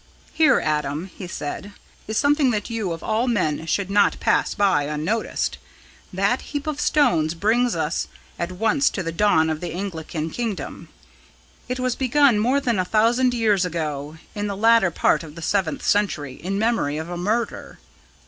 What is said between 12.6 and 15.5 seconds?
a thousand years ago in the latter part of the